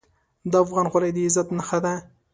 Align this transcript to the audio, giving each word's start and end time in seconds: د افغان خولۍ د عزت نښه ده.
د 0.51 0.53
افغان 0.63 0.85
خولۍ 0.91 1.11
د 1.13 1.17
عزت 1.25 1.47
نښه 1.57 1.79
ده. 1.83 1.93